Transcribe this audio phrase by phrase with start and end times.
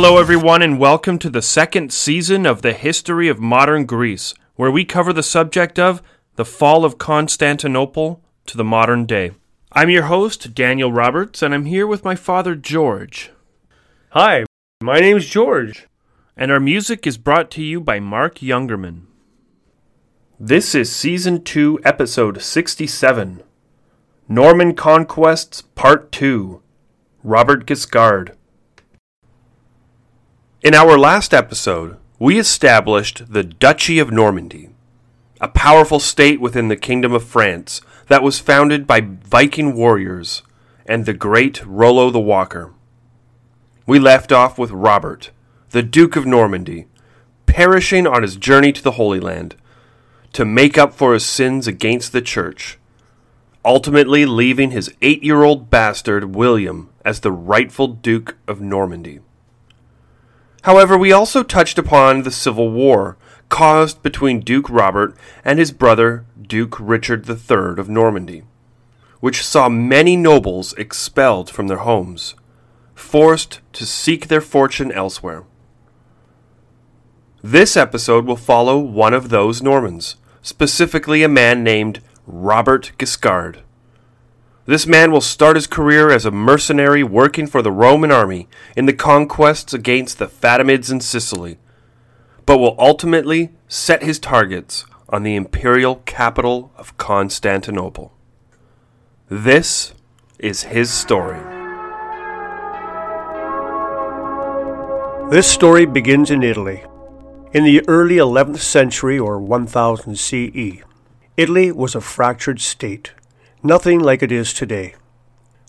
[0.00, 4.70] Hello, everyone, and welcome to the second season of the History of Modern Greece, where
[4.70, 6.00] we cover the subject of
[6.36, 9.32] the fall of Constantinople to the modern day.
[9.72, 13.32] I'm your host, Daniel Roberts, and I'm here with my father, George.
[14.10, 14.44] Hi,
[14.80, 15.88] my name's George.
[16.36, 19.06] And our music is brought to you by Mark Jungerman.
[20.38, 23.42] This is Season 2, Episode 67
[24.28, 26.62] Norman Conquests, Part 2
[27.24, 28.36] Robert Guiscard.
[30.60, 34.70] In our last episode, we established the Duchy of Normandy,
[35.40, 40.42] a powerful state within the Kingdom of France that was founded by Viking warriors
[40.84, 42.72] and the great Rollo the Walker.
[43.86, 45.30] We left off with Robert,
[45.70, 46.86] the Duke of Normandy,
[47.46, 49.54] perishing on his journey to the Holy Land
[50.32, 52.78] to make up for his sins against the Church,
[53.64, 59.20] ultimately leaving his eight year old bastard William as the rightful Duke of Normandy.
[60.68, 63.16] However, we also touched upon the Civil War
[63.48, 68.42] caused between Duke Robert and his brother Duke Richard III of Normandy,
[69.20, 72.34] which saw many nobles expelled from their homes,
[72.94, 75.44] forced to seek their fortune elsewhere.
[77.42, 83.60] This episode will follow one of those Normans, specifically a man named Robert Guiscard.
[84.68, 88.84] This man will start his career as a mercenary working for the Roman army in
[88.84, 91.56] the conquests against the Fatimids in Sicily,
[92.44, 98.12] but will ultimately set his targets on the imperial capital of Constantinople.
[99.30, 99.94] This
[100.38, 101.40] is his story.
[105.30, 106.84] This story begins in Italy.
[107.54, 110.82] In the early 11th century or 1000 CE,
[111.38, 113.12] Italy was a fractured state,
[113.62, 114.94] nothing like it is today.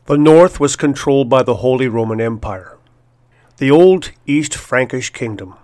[0.05, 2.77] The north was controlled by the Holy Roman Empire,
[3.57, 5.55] the old East Frankish kingdom.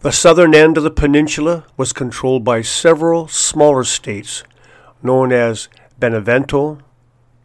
[0.00, 4.42] The southern end of the peninsula was controlled by several smaller states
[5.02, 6.78] known as Benevento,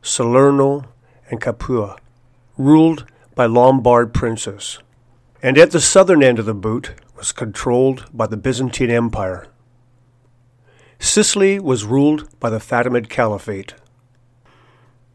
[0.01, 0.85] Salerno,
[1.29, 1.97] and Capua,
[2.57, 3.05] ruled
[3.35, 4.79] by Lombard princes.
[5.43, 9.47] And at the southern end of the boot was controlled by the Byzantine Empire.
[10.99, 13.75] Sicily was ruled by the Fatimid Caliphate.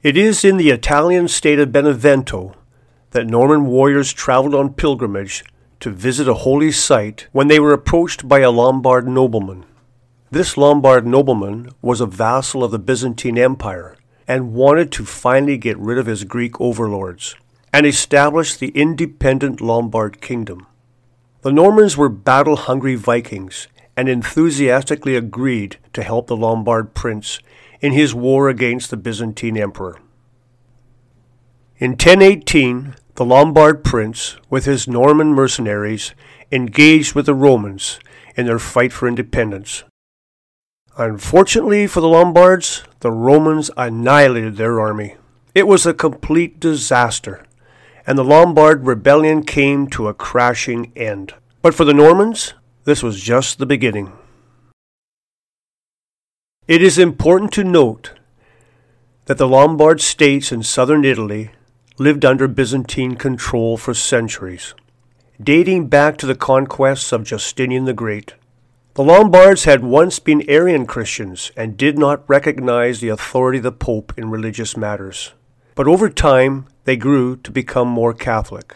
[0.02, 2.54] It is in the Italian state of Benevento
[3.10, 5.44] that Norman warriors traveled on pilgrimage
[5.80, 9.64] to visit a holy site when they were approached by a Lombard nobleman.
[10.30, 13.96] This Lombard nobleman was a vassal of the Byzantine Empire
[14.28, 17.34] and wanted to finally get rid of his Greek overlords
[17.72, 20.66] and establish the independent Lombard kingdom.
[21.42, 23.66] The Normans were battle hungry Vikings
[23.96, 27.40] and enthusiastically agreed to help the Lombard prince
[27.80, 29.98] in his war against the Byzantine emperor.
[31.78, 36.14] In 1018, the Lombard prince, with his Norman mercenaries,
[36.50, 37.98] engaged with the Romans
[38.36, 39.84] in their fight for independence.
[40.96, 45.16] Unfortunately for the Lombards, the Romans annihilated their army.
[45.54, 47.44] It was a complete disaster
[48.06, 51.34] and the Lombard rebellion came to a crashing end.
[51.60, 52.54] But for the Normans,
[52.84, 54.12] this was just the beginning.
[56.66, 58.12] It is important to note
[59.26, 61.50] that the Lombard states in southern Italy
[61.98, 64.74] lived under Byzantine control for centuries,
[65.40, 68.34] dating back to the conquests of Justinian the Great.
[68.94, 73.72] The Lombards had once been Arian Christians and did not recognize the authority of the
[73.72, 75.32] Pope in religious matters.
[75.74, 78.74] But over time, they grew to become more Catholic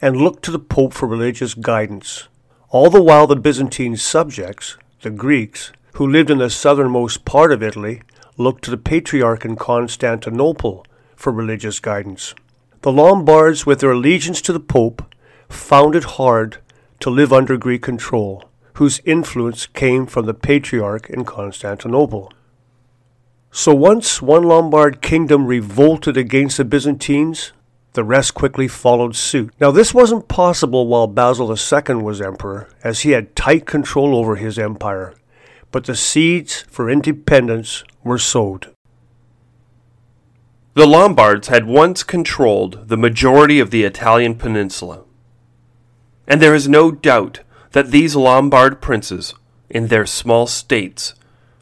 [0.00, 2.28] and looked to the Pope for religious guidance.
[2.70, 7.62] All the while, the Byzantine subjects, the Greeks, who lived in the southernmost part of
[7.62, 8.02] Italy,
[8.36, 10.84] looked to the Patriarch in Constantinople
[11.16, 12.34] for religious guidance.
[12.82, 15.02] The Lombards, with their allegiance to the Pope,
[15.48, 16.58] found it hard
[17.00, 22.30] to live under Greek control, whose influence came from the Patriarch in Constantinople.
[23.50, 27.52] So once one Lombard kingdom revolted against the Byzantines,
[27.94, 29.52] the rest quickly followed suit.
[29.60, 34.36] Now, this wasn't possible while Basil II was emperor, as he had tight control over
[34.36, 35.14] his empire,
[35.70, 38.74] but the seeds for independence were sowed.
[40.74, 45.02] The Lombards had once controlled the majority of the Italian peninsula.
[46.28, 47.40] And there is no doubt
[47.72, 49.34] that these Lombard princes,
[49.68, 51.14] in their small states,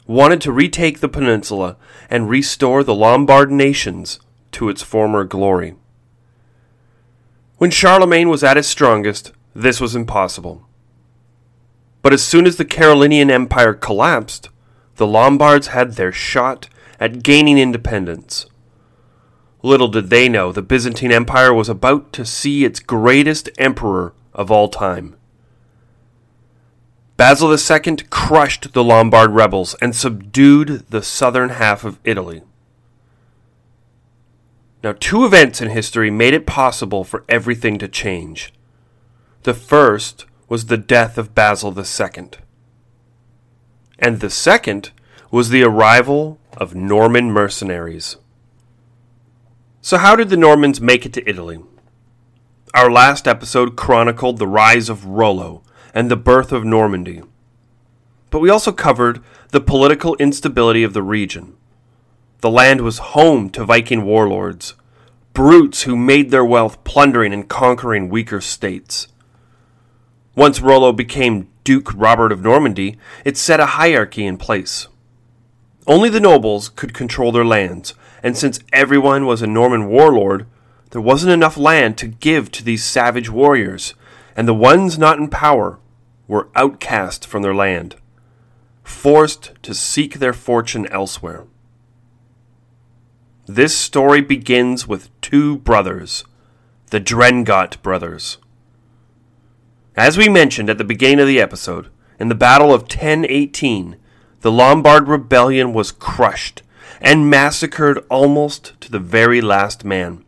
[0.05, 1.77] wanted to retake the peninsula
[2.09, 4.19] and restore the Lombard nations
[4.51, 5.75] to its former glory.
[7.57, 10.67] When Charlemagne was at his strongest, this was impossible.
[12.03, 14.49] But as soon as the Carolingian Empire collapsed,
[14.97, 16.69] the Lombards had their shot
[16.99, 18.45] at gaining independence.
[19.63, 24.51] Little did they know the Byzantine Empire was about to see its greatest emperor of
[24.51, 25.15] all time.
[27.17, 32.43] Basil II crushed the Lombard rebels and subdued the southern half of Italy.
[34.83, 38.53] Now, two events in history made it possible for everything to change.
[39.43, 42.29] The first was the death of Basil II,
[43.99, 44.91] and the second
[45.31, 48.17] was the arrival of Norman mercenaries.
[49.81, 51.59] So, how did the Normans make it to Italy?
[52.73, 55.63] Our last episode chronicled the rise of Rollo
[55.93, 57.23] and the birth of Normandy.
[58.29, 61.55] But we also covered the political instability of the region.
[62.41, 64.75] The land was home to Viking warlords,
[65.33, 69.07] brutes who made their wealth plundering and conquering weaker states.
[70.35, 74.87] Once Rollo became Duke Robert of Normandy, it set a hierarchy in place.
[75.87, 80.45] Only the nobles could control their lands, and since everyone was a Norman warlord,
[80.91, 83.95] there wasn't enough land to give to these savage warriors,
[84.35, 85.79] and the ones not in power
[86.27, 87.95] were outcast from their land,
[88.83, 91.45] forced to seek their fortune elsewhere.
[93.49, 96.25] This story begins with two brothers,
[96.87, 98.39] the Drengot brothers.
[99.95, 101.87] As we mentioned at the beginning of the episode,
[102.19, 103.95] in the Battle of 1018,
[104.41, 106.61] the Lombard rebellion was crushed
[106.99, 110.25] and massacred almost to the very last man.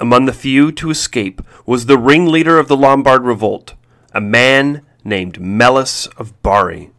[0.00, 3.74] Among the few to escape was the ringleader of the Lombard revolt,
[4.12, 6.90] a man named Melus of Bari,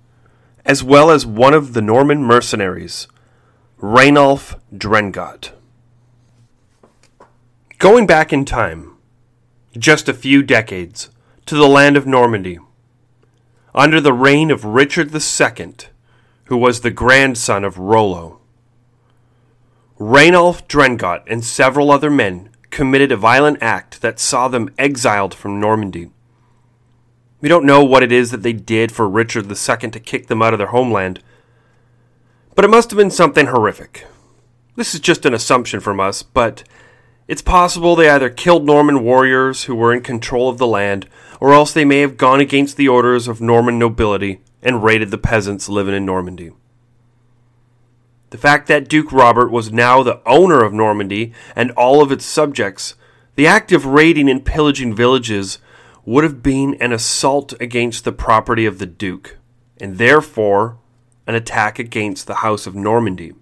[0.63, 3.09] as well as one of the Norman mercenaries,
[3.81, 5.53] Rainulf Drengot.
[7.77, 8.97] Going back in time,
[9.77, 11.09] just a few decades,
[11.45, 12.59] to the land of Normandy,
[13.73, 15.75] under the reign of Richard II,
[16.47, 18.41] who was the grandson of Rollo.
[19.97, 25.61] Rainulf Drengot and several other men committed a violent act that saw them exiled from
[25.61, 26.11] Normandy.
[27.39, 30.41] We don't know what it is that they did for Richard II to kick them
[30.41, 31.21] out of their homeland,
[32.59, 34.06] but it must have been something horrific.
[34.75, 36.65] This is just an assumption from us, but
[37.25, 41.07] it's possible they either killed Norman warriors who were in control of the land,
[41.39, 45.17] or else they may have gone against the orders of Norman nobility and raided the
[45.17, 46.51] peasants living in Normandy.
[48.31, 52.25] The fact that Duke Robert was now the owner of Normandy and all of its
[52.25, 52.95] subjects,
[53.35, 55.59] the act of raiding and pillaging villages
[56.03, 59.38] would have been an assault against the property of the Duke,
[59.79, 60.78] and therefore
[61.29, 63.33] an attack against the House of Normandy.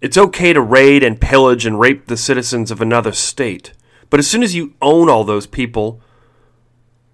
[0.00, 3.72] It's okay to raid and pillage and rape the citizens of another state,
[4.10, 6.00] but as soon as you own all those people,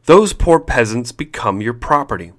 [0.07, 2.33] those poor peasants become your property.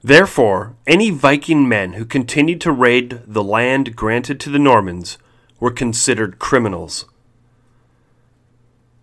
[0.00, 5.18] Therefore, any Viking men who continued to raid the land granted to the Normans
[5.58, 7.04] were considered criminals.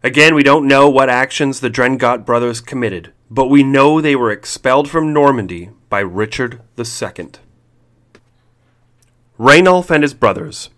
[0.01, 4.31] Again, we don't know what actions the Drengot brothers committed, but we know they were
[4.31, 7.29] expelled from Normandy by Richard II.
[9.37, 10.69] Rainulf and his brothers,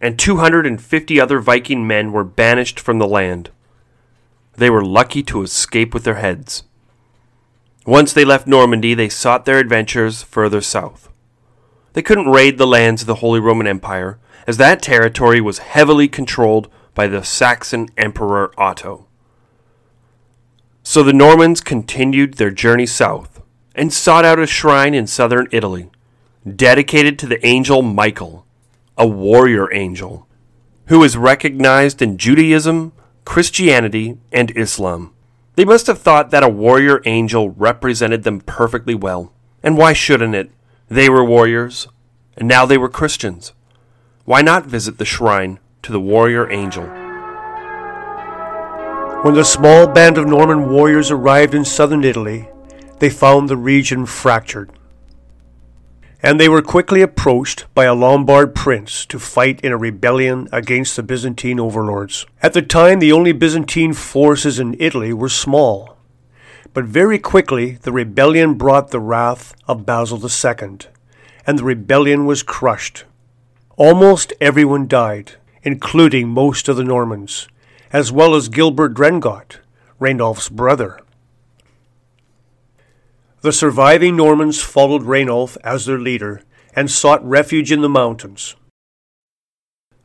[0.00, 3.50] and 250 other Viking men were banished from the land.
[4.54, 6.64] They were lucky to escape with their heads.
[7.86, 11.08] Once they left Normandy, they sought their adventures further south.
[11.94, 16.08] They couldn't raid the lands of the Holy Roman Empire, as that territory was heavily
[16.08, 19.06] controlled by the Saxon Emperor Otto.
[20.84, 23.40] So the Normans continued their journey south
[23.74, 25.88] and sought out a shrine in southern Italy,
[26.56, 28.44] dedicated to the angel Michael,
[28.98, 30.26] a warrior angel,
[30.86, 32.92] who is recognized in Judaism,
[33.24, 35.14] Christianity, and Islam.
[35.54, 39.32] They must have thought that a warrior angel represented them perfectly well.
[39.62, 40.50] And why shouldn't it?
[40.88, 41.86] They were warriors,
[42.36, 43.52] and now they were Christians.
[44.24, 47.01] Why not visit the shrine to the warrior angel?
[49.22, 52.48] When the small band of Norman warriors arrived in southern Italy,
[52.98, 54.72] they found the region fractured.
[56.24, 60.96] And they were quickly approached by a Lombard prince to fight in a rebellion against
[60.96, 62.26] the Byzantine overlords.
[62.42, 65.96] At the time, the only Byzantine forces in Italy were small.
[66.74, 70.78] But very quickly, the rebellion brought the wrath of Basil II,
[71.46, 73.04] and the rebellion was crushed.
[73.76, 77.46] Almost everyone died, including most of the Normans,
[77.92, 79.58] as well as Gilbert Drengot,
[80.00, 80.98] Rainulf's brother.
[83.42, 86.42] The surviving Normans followed Rainulf as their leader
[86.74, 88.56] and sought refuge in the mountains.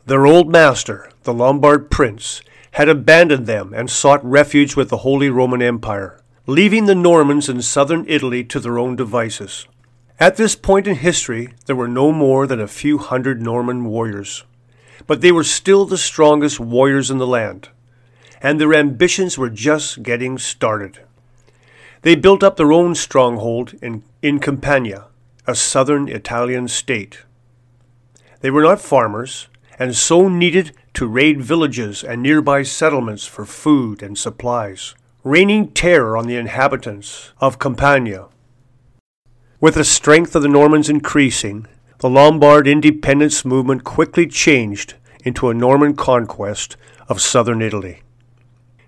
[0.05, 2.41] Their old master, the Lombard prince,
[2.71, 7.61] had abandoned them and sought refuge with the Holy Roman Empire, leaving the Normans in
[7.61, 9.67] southern Italy to their own devices.
[10.19, 14.43] At this point in history, there were no more than a few hundred Norman warriors.
[15.05, 17.69] but they were still the strongest warriors in the land,
[18.41, 20.99] and their ambitions were just getting started.
[22.01, 25.07] They built up their own stronghold in, in Campania,
[25.45, 27.23] a southern Italian state.
[28.41, 29.47] They were not farmers,
[29.79, 36.15] and so needed to raid villages and nearby settlements for food and supplies, raining terror
[36.15, 38.27] on the inhabitants of Campania.
[39.59, 41.67] With the strength of the Normans increasing,
[41.99, 46.77] the Lombard independence movement quickly changed into a Norman conquest
[47.09, 48.01] of southern Italy.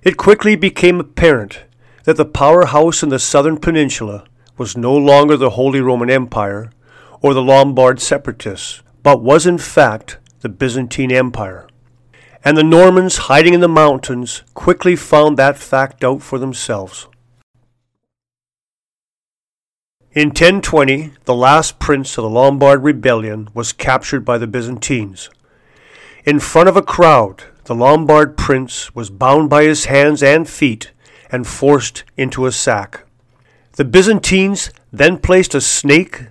[0.02, 1.64] It quickly became apparent
[2.06, 4.24] that the powerhouse in the southern peninsula
[4.58, 6.72] was no longer the Holy Roman Empire
[7.22, 11.68] or the Lombard separatists, but was in fact the Byzantine Empire.
[12.46, 17.08] And the Normans hiding in the mountains quickly found that fact out for themselves.
[20.14, 25.30] In 1020, the last prince of the Lombard rebellion was captured by the Byzantines.
[26.26, 30.92] In front of a crowd, the Lombard prince was bound by his hands and feet
[31.32, 33.06] and forced into a sack.
[33.74, 36.24] The Byzantines then placed a snake,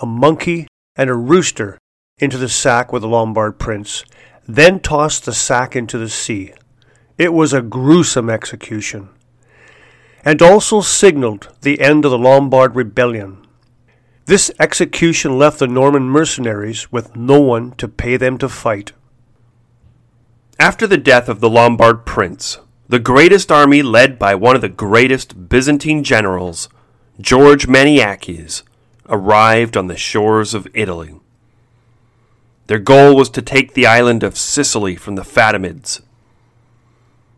[0.00, 0.66] a monkey,
[0.96, 1.76] and a rooster
[2.16, 4.02] into the sack with the Lombard prince,
[4.46, 6.54] then tossed the sack into the sea.
[7.18, 9.10] It was a gruesome execution
[10.24, 13.46] and also signaled the end of the Lombard rebellion.
[14.24, 18.94] This execution left the Norman mercenaries with no one to pay them to fight.
[20.60, 24.68] After the death of the Lombard prince, the greatest army led by one of the
[24.68, 26.68] greatest Byzantine generals,
[27.20, 28.64] George Maniakes,
[29.08, 31.14] arrived on the shores of Italy.
[32.66, 36.00] Their goal was to take the island of Sicily from the Fatimids.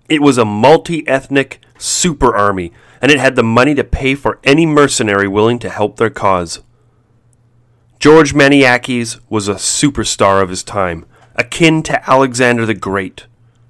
[0.09, 2.73] It was a multi ethnic super army,
[3.03, 6.61] and it had the money to pay for any mercenary willing to help their cause.
[7.99, 11.05] George Maniakes was a superstar of his time,
[11.41, 13.27] akin to Alexander the Great.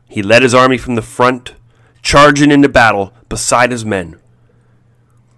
[0.09, 1.55] He led his army from the front,
[2.03, 4.19] charging into battle beside his men.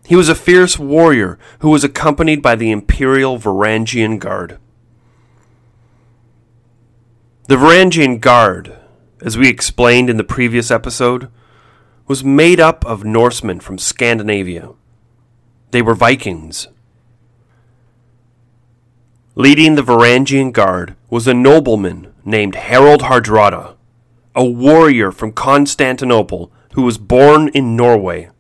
[0.07, 4.59] He was a fierce warrior who was accompanied by the Imperial Varangian Guard.
[7.49, 8.77] The Varangian Guard,
[9.21, 11.29] as we explained in the previous episode,
[12.09, 14.71] was made up of Norsemen from Scandinavia.
[15.71, 16.69] They were Vikings.
[19.35, 23.77] Leading the Varangian Guard was a nobleman named Harold Hardrada,
[24.35, 28.31] a warrior from Constantinople who was born in Norway.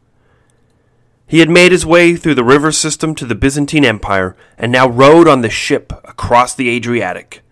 [1.27, 4.89] He had made his way through the river system to the Byzantine Empire and now
[4.89, 7.43] rode on the ship across the Adriatic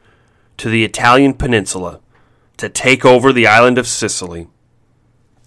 [0.58, 2.00] to the Italian peninsula
[2.58, 4.48] to take over the island of Sicily.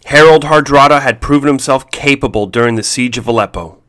[0.05, 3.81] Harold Hardrada had proven himself capable during the siege of Aleppo.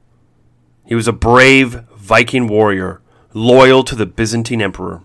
[0.85, 3.01] He was a brave Viking warrior,
[3.33, 5.03] loyal to the Byzantine emperor.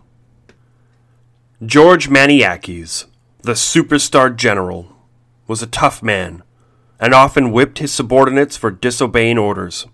[1.65, 3.05] George Maniakes,
[3.41, 4.95] the superstar general,
[5.45, 6.41] was a tough man
[7.01, 9.85] and often whipped his subordinates for disobeying orders.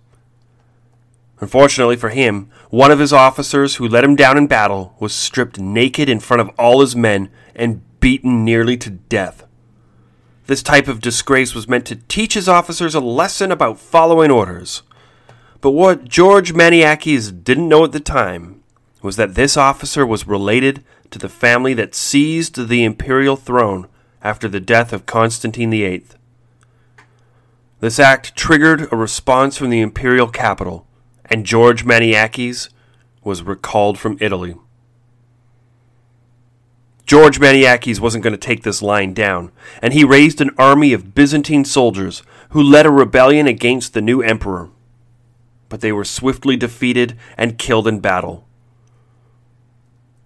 [1.39, 5.59] Unfortunately for him, one of his officers who let him down in battle was stripped
[5.59, 9.43] naked in front of all his men and beaten nearly to death.
[10.45, 14.83] This type of disgrace was meant to teach his officers a lesson about following orders.
[15.61, 18.61] But what George Maniakes didn't know at the time
[19.01, 23.87] was that this officer was related to the family that seized the imperial throne
[24.21, 26.05] after the death of Constantine VIII.
[27.79, 30.87] This act triggered a response from the imperial capital,
[31.25, 32.69] and George Maniakes
[33.23, 34.55] was recalled from Italy.
[37.05, 41.13] George Maniakes wasn't going to take this line down, and he raised an army of
[41.13, 44.69] Byzantine soldiers who led a rebellion against the new emperor.
[45.69, 48.44] But they were swiftly defeated and killed in battle.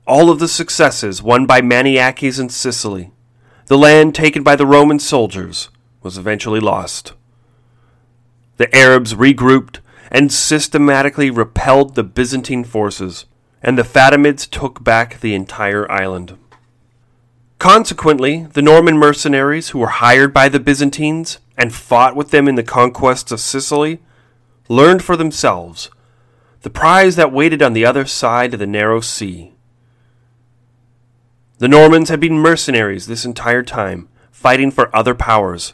[0.10, 3.12] All of the successes won by Maniakes in Sicily,
[3.68, 5.70] the land taken by the Roman soldiers,
[6.01, 7.13] was eventually lost.
[8.58, 13.25] The Arabs regrouped and systematically repelled the Byzantine forces,
[13.62, 16.36] and the Fatimids took back the entire island.
[17.60, 22.56] Consequently, the Norman mercenaries who were hired by the Byzantines and fought with them in
[22.56, 24.00] the conquests of Sicily
[24.70, 25.92] learned for themselves
[26.62, 29.54] the prize that waited on the other side of the narrow sea.
[31.60, 35.74] The Normans had been mercenaries this entire time, fighting for other powers,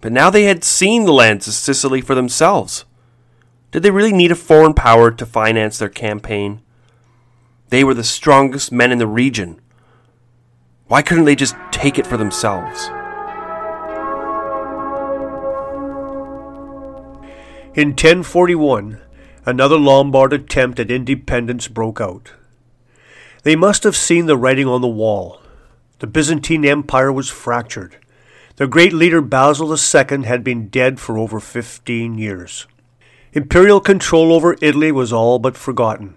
[0.00, 2.84] but now they had seen the lands of Sicily for themselves.
[3.70, 6.60] Did they really need a foreign power to finance their campaign?
[7.68, 9.60] They were the strongest men in the region
[10.88, 12.86] why couldn't they just take it for themselves?
[17.74, 18.98] In 1041,
[19.44, 22.32] another Lombard attempt at independence broke out.
[23.42, 25.40] They must have seen the writing on the wall.
[26.00, 27.96] The Byzantine Empire was fractured.
[28.56, 32.66] Their great leader Basil II had been dead for over 15 years.
[33.32, 36.14] Imperial control over Italy was all but forgotten.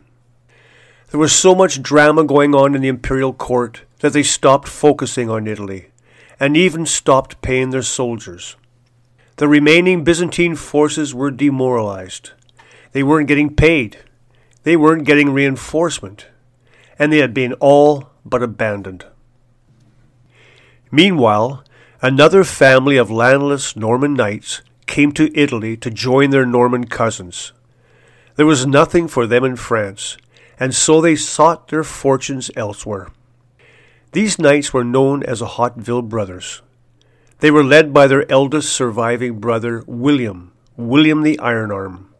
[1.11, 5.29] There was so much drama going on in the imperial court that they stopped focusing
[5.29, 5.89] on Italy
[6.39, 8.55] and even stopped paying their soldiers.
[9.35, 12.31] The remaining Byzantine forces were demoralized.
[12.93, 13.97] They weren't getting paid.
[14.63, 16.27] They weren't getting reinforcement.
[17.01, 19.05] And they had been all but abandoned.
[20.91, 21.63] Meanwhile,
[21.99, 27.53] another family of landless Norman knights came to Italy to join their Norman cousins.
[28.35, 30.15] There was nothing for them in France,
[30.59, 33.07] and so they sought their fortunes elsewhere.
[34.11, 36.61] These knights were known as the Hauteville brothers.
[37.39, 42.10] They were led by their eldest surviving brother, William, William the Iron Arm.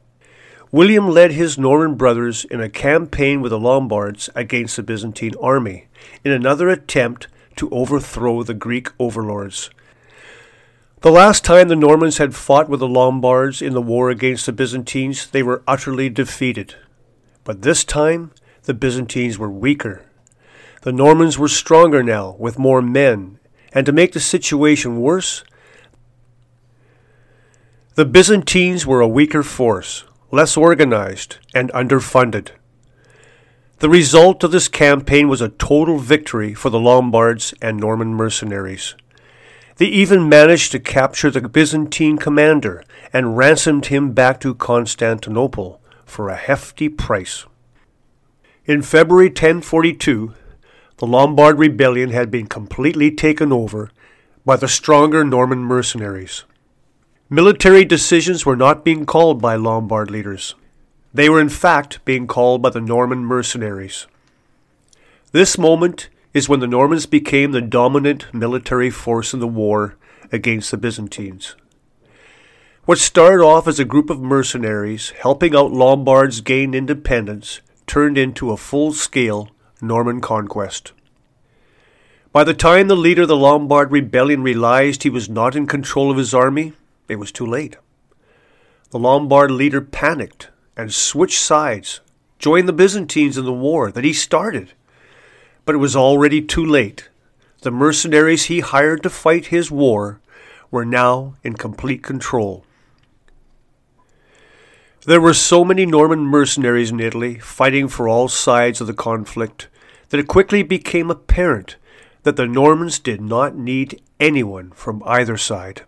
[0.74, 5.88] William led his Norman brothers in a campaign with the Lombards against the Byzantine army,
[6.24, 9.70] in another attempt to overthrow the Greek overlords.
[11.02, 14.54] The last time the Normans had fought with the Lombards in the war against the
[14.54, 16.76] Byzantines, they were utterly defeated.
[17.44, 18.32] But this time,
[18.64, 20.06] the Byzantines were weaker.
[20.84, 23.40] The Normans were stronger now, with more men,
[23.74, 25.44] and to make the situation worse,
[27.96, 32.50] the Byzantines were a weaker force, less organized, and underfunded.
[33.80, 38.96] The result of this campaign was a total victory for the Lombards and Norman mercenaries.
[39.78, 46.30] They even managed to capture the Byzantine commander and ransomed him back to Constantinople for
[46.30, 47.46] a hefty price.
[48.66, 50.36] In February 1042,
[50.98, 53.90] the Lombard rebellion had been completely taken over
[54.46, 56.44] by the stronger Norman mercenaries.
[57.34, 60.54] Military decisions were not being called by Lombard leaders.
[61.14, 64.06] They were in fact being called by the Norman mercenaries.
[65.32, 69.96] This moment is when the Normans became the dominant military force in the war
[70.30, 71.56] against the Byzantines.
[72.84, 78.52] What started off as a group of mercenaries helping out Lombards gain independence turned into
[78.52, 79.50] a full scale
[79.82, 80.92] Norman conquest.
[82.34, 86.12] By the time the leader of the Lombard rebellion realized he was not in control
[86.12, 86.74] of his army,
[87.12, 87.76] it was too late.
[88.92, 92.00] The Lombard leader panicked and switched sides,
[92.40, 94.74] joined the Byzantines in the war that he started.
[95.66, 97.10] But it was already too late.
[97.62, 100.22] The mercenaries he hired to fight his war
[100.72, 102.66] were now in complete control.
[105.06, 109.68] There were so many Norman mercenaries in Italy fighting for all sides of the conflict
[110.10, 111.76] that it quickly became apparent
[112.24, 115.82] that the Normans did not need anyone from either side.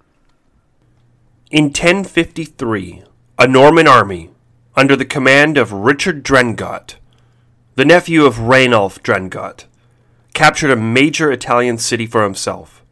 [1.54, 3.04] In 1053,
[3.38, 4.32] a Norman army,
[4.76, 6.96] under the command of Richard Drengot,
[7.76, 9.66] the nephew of Rainulf Drengot,
[10.34, 12.84] captured a major Italian city for himself.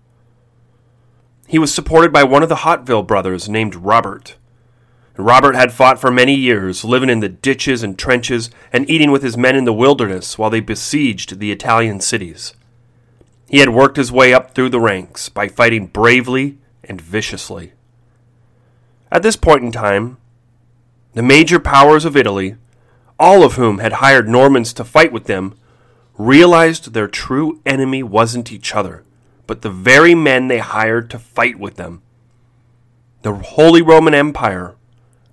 [1.48, 4.36] He was supported by one of the Hauteville brothers named Robert
[5.18, 9.24] Robert had fought for many years, living in the ditches and trenches and eating with
[9.24, 12.54] his men in the wilderness while they besieged the Italian cities.
[13.50, 17.74] He had worked his way up through the ranks by fighting bravely and viciously.
[19.12, 20.18] At this point in time,
[21.14, 22.56] the major powers of Italy,
[23.20, 25.56] all of whom had hired Normans to fight with them,
[26.18, 29.04] realized their true enemy wasn't each other,
[29.48, 32.02] but the very men they hired to fight with them.
[33.24, 34.76] The Holy Roman Empire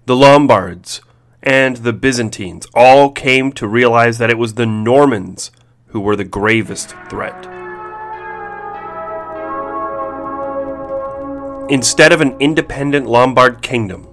[0.09, 1.03] the Lombards,
[1.43, 5.51] and the Byzantines all came to realize that it was the Normans
[5.89, 7.58] who were the gravest threat.
[11.71, 14.09] Instead of an independent Lombard kingdom,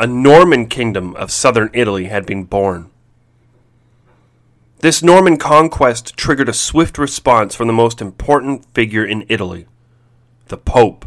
[0.00, 2.90] a Norman kingdom of southern Italy had been born.
[4.80, 9.66] This Norman conquest triggered a swift response from the most important figure in Italy,
[10.48, 11.04] the Pope.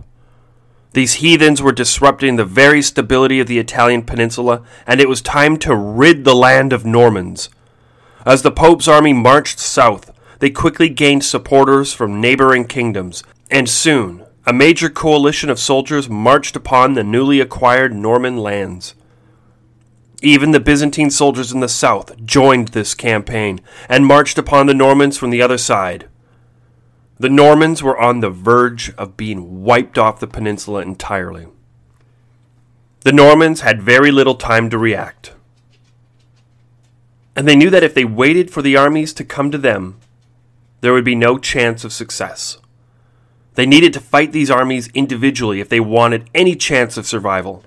[0.94, 5.58] These heathens were disrupting the very stability of the Italian peninsula, and it was time
[5.58, 7.50] to rid the land of Normans.
[8.26, 14.21] As the Pope's army marched south, they quickly gained supporters from neighboring kingdoms, and soon
[14.46, 18.96] a major coalition of soldiers marched upon the newly acquired Norman lands.
[20.24, 25.18] Even the Byzantine soldiers in the south joined this campaign and marched upon the Normans
[25.18, 26.08] from the other side.
[27.20, 31.48] The Normans were on the verge of being wiped off the peninsula entirely.
[33.02, 35.34] The Normans had very little time to react.
[37.36, 40.00] And they knew that if they waited for the armies to come to them,
[40.82, 42.58] there would be no chance of success.
[43.56, 47.64] They needed to fight these armies individually if they wanted any chance of survival.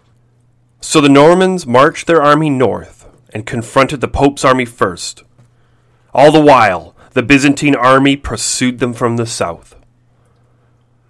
[0.80, 5.22] So the Normans marched their army north and confronted the Pope's army first.
[6.14, 9.76] All the while, the Byzantine army pursued them from the south.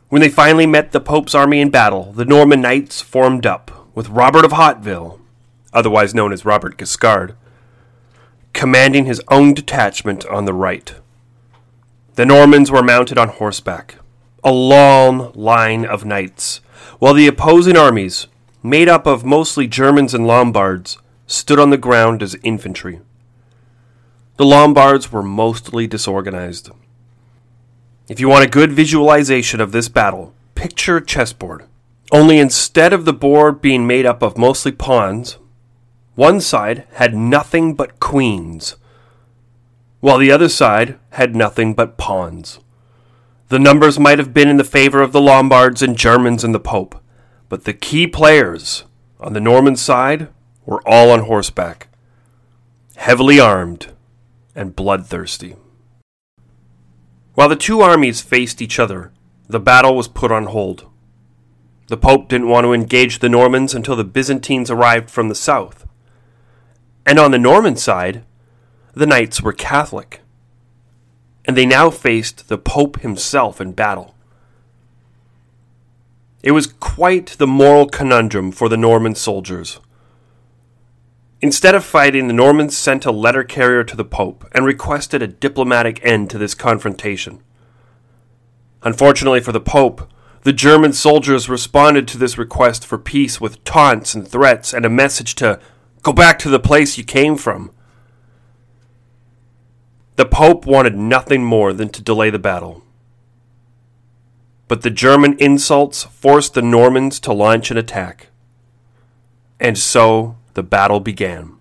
[0.08, 4.08] When they finally met the Pope's army in battle, the Norman knights formed up, with
[4.08, 5.20] Robert of Hauteville,
[5.72, 7.34] otherwise known as Robert Guiscard,
[8.52, 10.94] commanding his own detachment on the right.
[12.14, 13.96] The Normans were mounted on horseback,
[14.44, 16.60] a long line of knights,
[16.98, 18.26] while the opposing armies,
[18.62, 23.00] made up of mostly Germans and Lombards, stood on the ground as infantry.
[24.36, 26.70] The Lombards were mostly disorganized.
[28.06, 31.64] If you want a good visualization of this battle, picture a chessboard.
[32.12, 35.38] Only instead of the board being made up of mostly pawns,
[36.14, 38.76] one side had nothing but queens,
[40.00, 42.60] while the other side had nothing but pawns.
[43.48, 46.60] The numbers might have been in the favor of the Lombards and Germans and the
[46.60, 47.00] Pope,
[47.48, 48.84] but the key players
[49.20, 50.28] on the Norman side
[50.64, 51.88] were all on horseback,
[52.96, 53.92] heavily armed
[54.54, 55.56] and bloodthirsty.
[57.34, 59.12] While the two armies faced each other,
[59.46, 60.86] the battle was put on hold.
[61.88, 65.86] The Pope didn't want to engage the Normans until the Byzantines arrived from the south.
[67.04, 68.24] And on the Norman side,
[68.94, 70.22] the knights were Catholic.
[71.44, 74.14] And they now faced the Pope himself in battle.
[76.42, 79.80] It was quite the moral conundrum for the Norman soldiers.
[81.40, 85.26] Instead of fighting, the Normans sent a letter carrier to the Pope and requested a
[85.26, 87.42] diplomatic end to this confrontation.
[88.82, 90.10] Unfortunately for the Pope,
[90.42, 94.90] the German soldiers responded to this request for peace with taunts and threats and a
[94.90, 95.58] message to
[96.02, 97.70] go back to the place you came from.
[100.16, 102.84] The Pope wanted nothing more than to delay the battle.
[104.68, 108.28] But the German insults forced the Normans to launch an attack.
[109.58, 111.56] And so the battle began.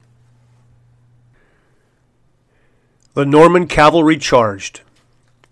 [3.16, 4.82] The Norman cavalry charged.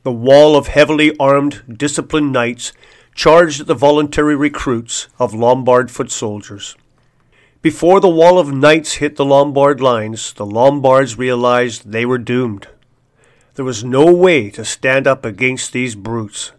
[0.03, 2.71] The wall of heavily armed, disciplined knights
[3.13, 6.75] charged the voluntary recruits of Lombard foot soldiers.
[7.61, 12.67] Before the wall of knights hit the Lombard lines, the Lombards realized they were doomed.
[13.55, 16.51] There was no way to stand up against these brutes.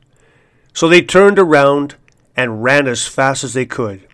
[0.75, 1.97] So they turned around
[2.37, 4.07] and ran as fast as they could.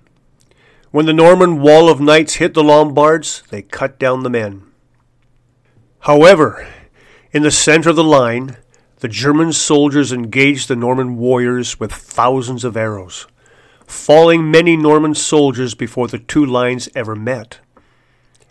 [0.91, 4.63] When the Norman wall of knights hit the Lombards, they cut down the men.
[6.01, 6.67] However,
[7.33, 8.57] in the center of the line,
[9.01, 13.27] the German soldiers engaged the Norman warriors with thousands of arrows,
[13.87, 17.59] falling many Norman soldiers before the two lines ever met.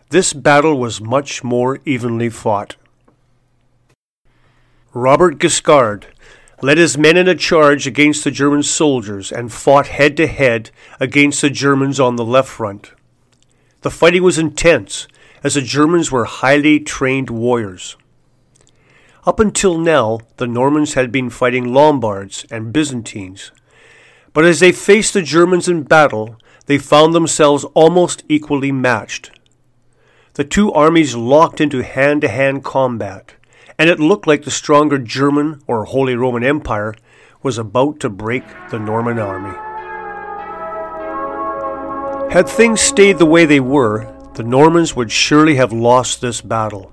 [0.10, 2.76] This battle was much more evenly fought.
[4.98, 6.06] Robert Guiscard,
[6.64, 10.72] led his men in a charge against the German soldiers and fought head to head
[11.00, 12.94] against the Germans on the left front.
[13.82, 15.08] The fighting was intense,
[15.44, 17.96] as the Germans were highly trained warriors.
[19.24, 23.52] Up until now, the Normans had been fighting Lombards and Byzantines.
[24.34, 29.30] But as they faced the Germans in battle, they found themselves almost equally matched.
[30.34, 33.37] The two armies locked into hand to hand combat
[33.78, 36.96] and it looked like the stronger German or Holy Roman Empire
[37.44, 39.56] was about to break the Norman army.
[42.34, 46.92] Had things stayed the way they were, the Normans would surely have lost this battle.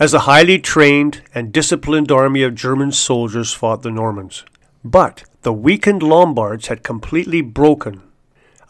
[0.00, 4.44] As a highly trained and disciplined army of German soldiers fought the Normans.
[4.84, 8.02] But the weakened Lombards had completely broken,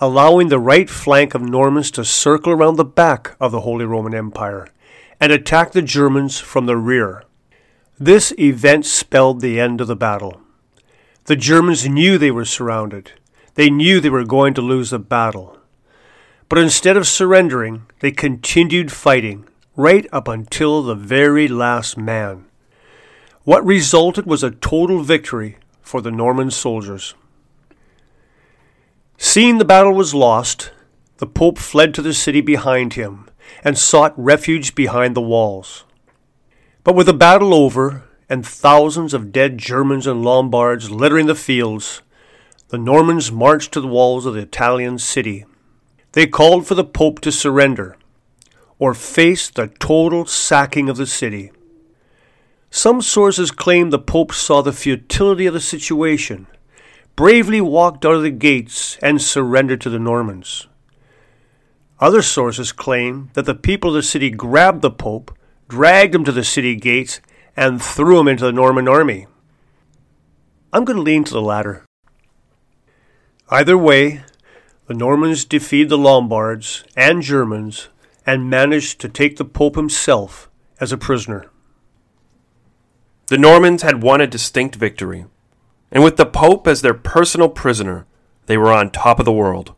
[0.01, 4.15] allowing the right flank of Normans to circle around the back of the Holy Roman
[4.15, 4.69] Empire
[5.20, 7.24] and attack the Germans from the rear.
[7.98, 10.40] This event spelled the end of the battle.
[11.24, 13.12] The Germans knew they were surrounded.
[13.54, 15.59] They knew they were going to lose the battle.
[16.48, 22.46] But instead of surrendering, they continued fighting, right up until the very last man.
[23.42, 27.14] What resulted was a total victory for the Norman soldiers.
[29.16, 30.70] Seeing the battle was lost,
[31.16, 33.28] the Pope fled to the city behind him
[33.63, 35.85] and sought refuge behind the walls.
[36.85, 42.03] But with the battle over and thousands of dead Germans and Lombards littering the fields,
[42.69, 45.45] the Normans marched to the walls of the Italian city.
[46.13, 47.97] They called for the Pope to surrender
[48.79, 51.51] or face the total sacking of the city.
[52.71, 56.47] Some sources claim the Pope saw the futility of the situation,
[57.17, 60.67] bravely walked out of the gates, and surrendered to the Normans.
[62.01, 65.37] Other sources claim that the people of the city grabbed the Pope,
[65.69, 67.21] dragged him to the city gates,
[67.57, 69.27] and threw him into the Norman army.
[70.73, 71.85] I'm going to lean to the latter.
[73.51, 74.23] Either way,
[74.87, 77.89] the Normans defeated the Lombards and Germans
[78.25, 80.49] and managed to take the Pope himself
[80.81, 81.51] as a prisoner.
[83.27, 85.27] The Normans had won a distinct victory.
[85.91, 88.07] And with the Pope as their personal prisoner,
[88.47, 89.75] they were on top of the world.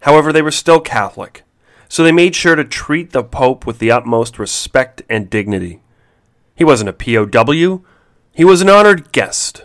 [0.00, 1.44] However, they were still Catholic,
[1.88, 5.80] so they made sure to treat the Pope with the utmost respect and dignity.
[6.54, 7.82] He wasn't a POW,
[8.32, 9.64] he was an honored guest,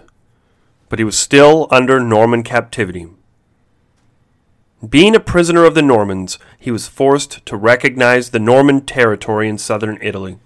[0.90, 3.08] but he was still under Norman captivity.
[4.88, 9.58] Being a prisoner of the Normans, he was forced to recognize the Norman territory in
[9.58, 10.38] southern Italy.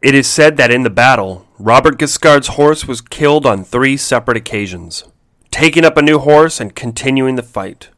[0.00, 4.36] It is said that in the battle, Robert Guiscard's horse was killed on three separate
[4.36, 5.04] occasions,
[5.54, 7.88] taking up a new horse and continuing the fight.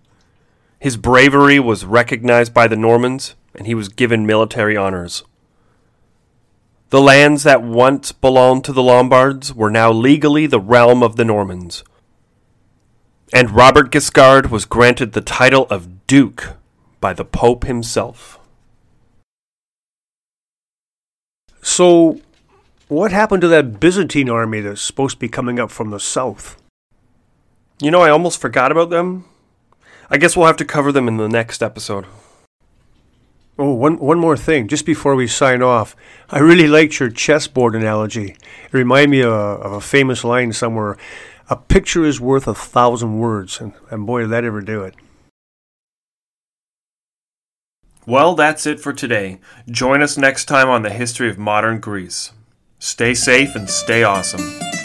[0.78, 5.24] His bravery was recognized by the Normans, and he was given military honors.
[6.90, 11.24] The lands that once belonged to the Lombards were now legally the realm of the
[11.24, 11.82] Normans
[13.32, 16.54] and Robert Guiscard was granted the title of Duke
[17.00, 18.38] by the Pope himself.
[21.62, 22.20] So,
[22.88, 26.56] what happened to that Byzantine army that's supposed to be coming up from the south?
[27.80, 29.24] You know, I almost forgot about them.
[30.10, 32.06] I guess we'll have to cover them in the next episode.
[33.58, 35.96] Oh, one, one more thing, just before we sign off.
[36.30, 38.36] I really liked your chessboard analogy.
[38.66, 40.96] It reminded me of, of a famous line somewhere
[41.48, 44.94] a picture is worth a thousand words, and, and boy, did that ever do it.
[48.04, 49.40] Well, that's it for today.
[49.68, 52.32] Join us next time on the history of modern Greece.
[52.78, 54.75] Stay safe and stay awesome.